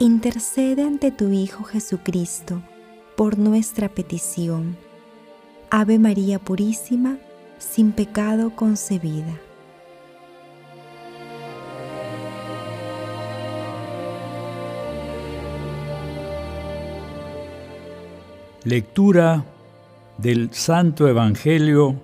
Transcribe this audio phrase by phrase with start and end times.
[0.00, 2.62] intercede ante tu Hijo Jesucristo
[3.18, 4.78] por nuestra petición.
[5.68, 7.18] Ave María Purísima,
[7.58, 9.38] sin pecado concebida.
[18.64, 19.44] Lectura
[20.16, 22.00] del Santo Evangelio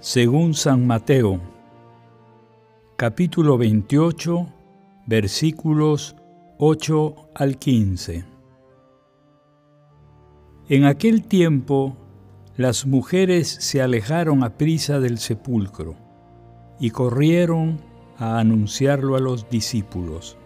[0.00, 1.40] según San Mateo,
[2.96, 4.46] capítulo 28,
[5.06, 6.16] versículos
[6.58, 8.24] 8 al 15.
[10.70, 11.98] En aquel tiempo,
[12.56, 15.96] las mujeres se alejaron a prisa del sepulcro
[16.80, 17.78] y corrieron
[18.16, 20.38] a anunciarlo a los discípulos.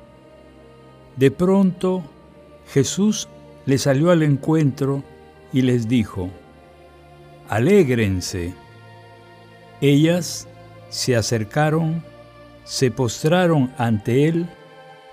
[1.14, 2.02] De pronto,
[2.66, 3.28] Jesús
[3.64, 5.04] les salió al encuentro
[5.52, 6.28] y les dijo,
[7.48, 8.52] Alégrense.
[9.80, 10.48] Ellas
[10.88, 12.02] se acercaron,
[12.64, 14.48] se postraron ante él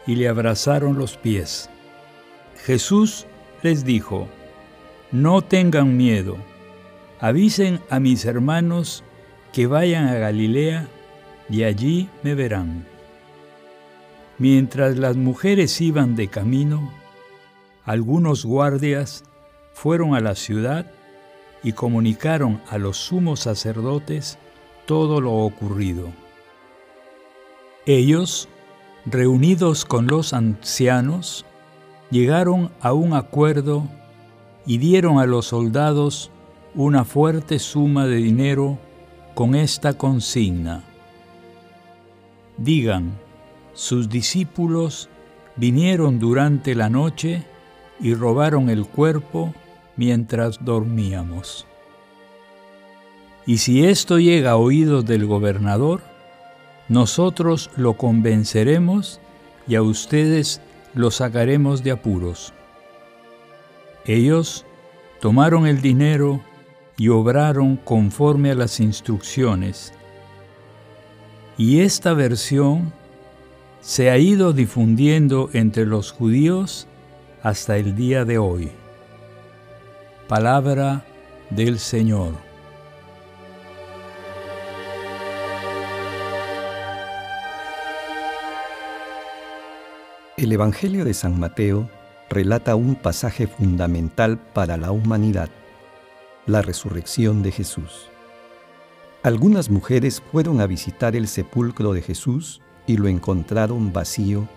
[0.07, 1.69] y le abrazaron los pies.
[2.65, 3.27] Jesús
[3.61, 4.27] les dijo,
[5.11, 6.37] No tengan miedo,
[7.19, 9.03] avisen a mis hermanos
[9.53, 10.87] que vayan a Galilea
[11.49, 12.85] y allí me verán.
[14.37, 16.91] Mientras las mujeres iban de camino,
[17.83, 19.23] algunos guardias
[19.73, 20.91] fueron a la ciudad
[21.63, 24.37] y comunicaron a los sumos sacerdotes
[24.85, 26.11] todo lo ocurrido.
[27.85, 28.47] Ellos,
[29.09, 31.45] reunidos con los ancianos,
[32.11, 33.87] llegaron a un acuerdo
[34.65, 36.29] y dieron a los soldados
[36.75, 38.77] una fuerte suma de dinero
[39.33, 40.83] con esta consigna.
[42.57, 43.17] Digan,
[43.73, 45.09] sus discípulos
[45.55, 47.45] vinieron durante la noche
[47.99, 49.53] y robaron el cuerpo
[49.95, 51.65] mientras dormíamos.
[53.45, 56.01] Y si esto llega a oídos del gobernador,
[56.89, 59.19] nosotros lo convenceremos
[59.67, 60.61] y a ustedes
[60.93, 62.53] lo sacaremos de apuros.
[64.05, 64.65] Ellos
[65.19, 66.41] tomaron el dinero
[66.97, 69.93] y obraron conforme a las instrucciones.
[71.57, 72.93] Y esta versión
[73.81, 76.87] se ha ido difundiendo entre los judíos
[77.43, 78.71] hasta el día de hoy.
[80.27, 81.05] Palabra
[81.49, 82.46] del Señor.
[90.37, 91.89] El Evangelio de San Mateo
[92.29, 95.49] relata un pasaje fundamental para la humanidad,
[96.45, 98.11] la resurrección de Jesús.
[99.23, 104.47] Algunas mujeres fueron a visitar el sepulcro de Jesús y lo encontraron vacío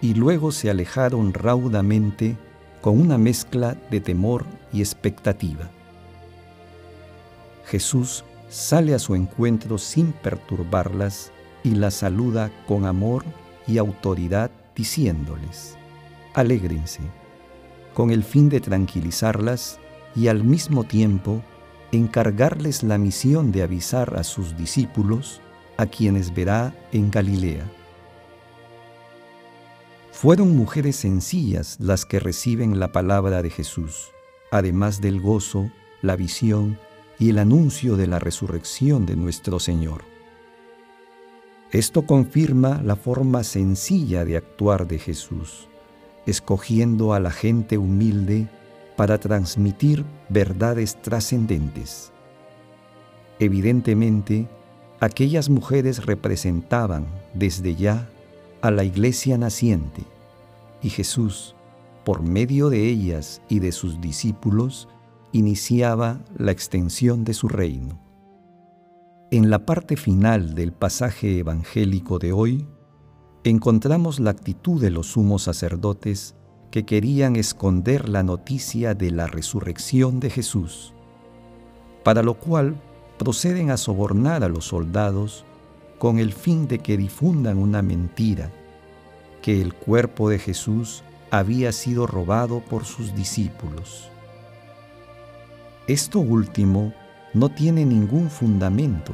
[0.00, 2.38] y luego se alejaron raudamente
[2.80, 5.68] con una mezcla de temor y expectativa.
[7.66, 11.30] Jesús sale a su encuentro sin perturbarlas
[11.62, 13.22] y las saluda con amor
[13.66, 15.76] y autoridad diciéndoles,
[16.34, 17.00] alégrense,
[17.94, 19.80] con el fin de tranquilizarlas
[20.14, 21.42] y al mismo tiempo
[21.92, 25.40] encargarles la misión de avisar a sus discípulos,
[25.78, 27.64] a quienes verá en Galilea.
[30.12, 34.10] Fueron mujeres sencillas las que reciben la palabra de Jesús,
[34.50, 35.70] además del gozo,
[36.00, 36.78] la visión
[37.18, 40.15] y el anuncio de la resurrección de nuestro Señor.
[41.72, 45.68] Esto confirma la forma sencilla de actuar de Jesús,
[46.24, 48.48] escogiendo a la gente humilde
[48.96, 52.12] para transmitir verdades trascendentes.
[53.40, 54.48] Evidentemente,
[55.00, 58.08] aquellas mujeres representaban desde ya
[58.62, 60.02] a la iglesia naciente,
[60.82, 61.56] y Jesús,
[62.04, 64.88] por medio de ellas y de sus discípulos,
[65.32, 68.05] iniciaba la extensión de su reino.
[69.32, 72.64] En la parte final del pasaje evangélico de hoy,
[73.42, 76.36] encontramos la actitud de los sumos sacerdotes
[76.70, 80.94] que querían esconder la noticia de la resurrección de Jesús,
[82.04, 82.80] para lo cual
[83.18, 85.44] proceden a sobornar a los soldados
[85.98, 88.52] con el fin de que difundan una mentira,
[89.42, 91.02] que el cuerpo de Jesús
[91.32, 94.08] había sido robado por sus discípulos.
[95.88, 96.94] Esto último
[97.36, 99.12] no tiene ningún fundamento,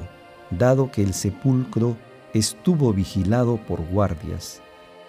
[0.53, 1.97] dado que el sepulcro
[2.33, 4.63] estuvo vigilado por guardias.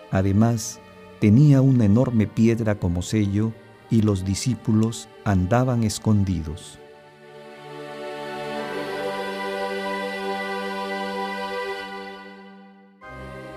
[0.10, 0.80] Además,
[1.19, 3.54] tenía una enorme piedra como sello
[3.92, 6.80] y los discípulos andaban escondidos.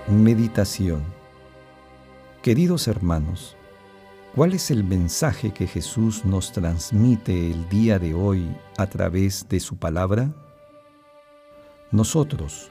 [0.07, 1.01] Meditación
[2.43, 3.56] Queridos hermanos,
[4.37, 9.59] ¿cuál es el mensaje que Jesús nos transmite el día de hoy a través de
[9.59, 10.31] su palabra?
[11.89, 12.69] Nosotros,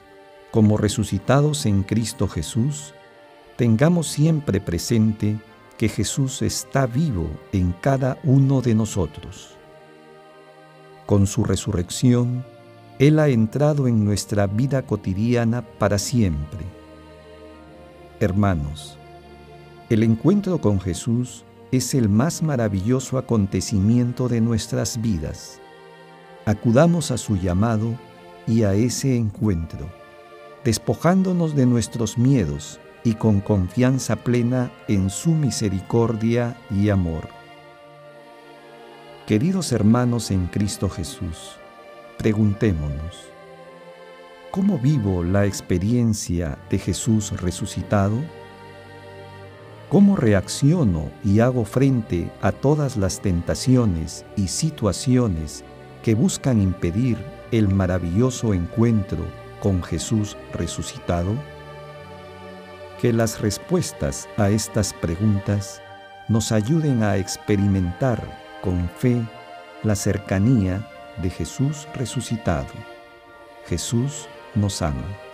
[0.51, 2.93] como resucitados en Cristo Jesús,
[3.57, 5.37] tengamos siempre presente
[5.77, 9.57] que Jesús está vivo en cada uno de nosotros.
[11.05, 12.45] Con su resurrección,
[12.97, 16.65] Él ha entrado en nuestra vida cotidiana para siempre
[18.21, 18.97] Hermanos,
[19.89, 25.59] el encuentro con Jesús es el más maravilloso acontecimiento de nuestras vidas.
[26.45, 27.97] Acudamos a su llamado
[28.47, 29.89] y a ese encuentro,
[30.63, 37.27] despojándonos de nuestros miedos y con confianza plena en su misericordia y amor.
[39.25, 41.57] Queridos hermanos en Cristo Jesús,
[42.17, 43.27] preguntémonos,
[44.57, 48.17] ¿Cómo vivo la experiencia de Jesús resucitado?
[49.89, 55.63] ¿Cómo reacciono y hago frente a todas las tentaciones y situaciones
[56.03, 57.17] que buscan impedir
[57.53, 59.19] el maravilloso encuentro
[59.61, 61.31] con Jesús resucitado?
[62.99, 65.81] Que las respuestas a estas preguntas
[66.27, 68.21] nos ayuden a experimentar
[68.61, 69.21] con fe
[69.83, 70.85] la cercanía
[71.21, 72.73] de Jesús resucitado.
[73.65, 75.26] Jesús nos ama.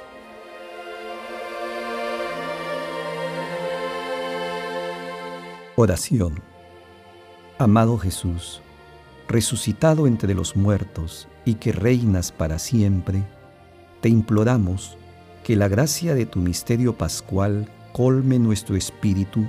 [5.75, 6.41] Oración.
[7.57, 8.61] Amado Jesús,
[9.27, 13.23] resucitado entre los muertos y que reinas para siempre,
[14.01, 14.97] te imploramos
[15.43, 19.47] que la gracia de tu misterio pascual colme nuestro espíritu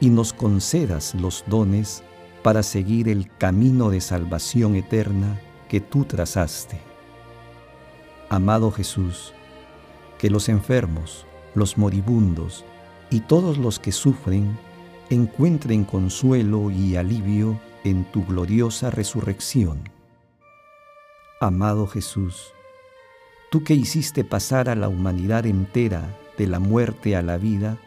[0.00, 2.02] y nos concedas los dones
[2.42, 6.80] para seguir el camino de salvación eterna que tú trazaste
[8.28, 9.32] Amado Jesús,
[10.18, 12.64] que los enfermos, los moribundos
[13.08, 14.58] y todos los que sufren
[15.10, 19.88] encuentren consuelo y alivio en tu gloriosa resurrección.
[21.40, 22.52] Amado Jesús,
[23.50, 27.78] tú que hiciste pasar a la humanidad entera de la muerte a la vida,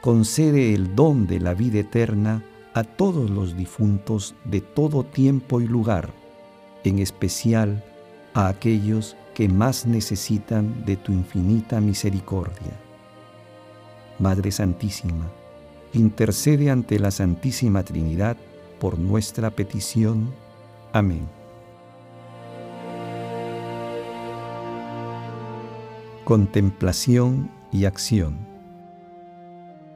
[0.00, 2.42] concede el don de la vida eterna
[2.74, 6.10] a todos los difuntos de todo tiempo y lugar,
[6.82, 7.84] en especial
[8.34, 12.72] a aquellos que más necesitan de tu infinita misericordia.
[14.18, 15.30] Madre Santísima,
[15.94, 18.36] intercede ante la Santísima Trinidad
[18.78, 20.32] por nuestra petición.
[20.92, 21.28] Amén.
[26.24, 28.38] Contemplación y acción.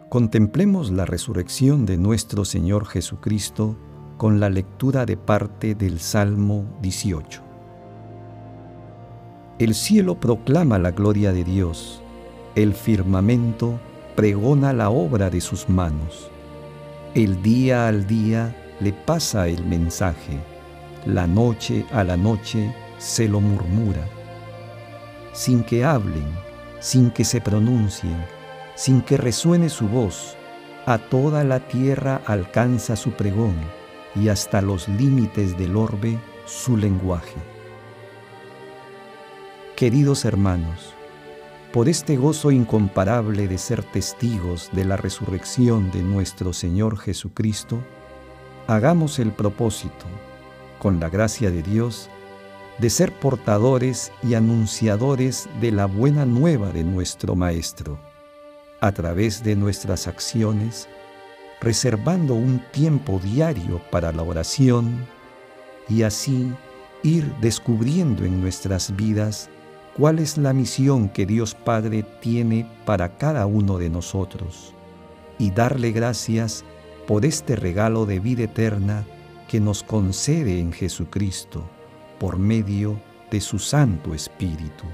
[0.09, 3.77] Contemplemos la resurrección de nuestro Señor Jesucristo
[4.17, 7.43] con la lectura de parte del Salmo 18.
[9.59, 12.03] El cielo proclama la gloria de Dios,
[12.55, 13.81] el firmamento
[14.19, 16.29] pregona la obra de sus manos.
[17.15, 20.41] El día al día le pasa el mensaje,
[21.07, 24.05] la noche a la noche se lo murmura.
[25.33, 26.27] Sin que hablen,
[26.81, 28.27] sin que se pronuncien,
[28.75, 30.37] sin que resuene su voz,
[30.85, 33.55] a toda la tierra alcanza su pregón
[34.17, 37.37] y hasta los límites del orbe su lenguaje.
[39.77, 40.98] Queridos hermanos,
[41.73, 47.83] por este gozo incomparable de ser testigos de la resurrección de nuestro Señor Jesucristo,
[48.67, 50.07] hagamos el propósito,
[50.79, 52.09] con la gracia de Dios,
[52.79, 57.99] de ser portadores y anunciadores de la buena nueva de nuestro Maestro,
[58.81, 60.89] a través de nuestras acciones,
[61.61, 65.07] reservando un tiempo diario para la oración
[65.89, 66.51] y así
[67.03, 69.51] ir descubriendo en nuestras vidas
[69.99, 74.73] cuál es la misión que Dios Padre tiene para cada uno de nosotros
[75.39, 76.65] y darle gracias
[77.07, 79.05] por este regalo de vida eterna
[79.49, 81.69] que nos concede en Jesucristo
[82.21, 83.01] por medio
[83.31, 84.85] de su Santo Espíritu.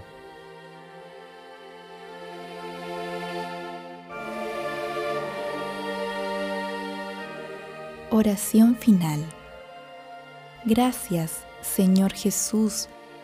[8.11, 9.21] Oración final.
[10.65, 12.89] Gracias, Señor Jesús,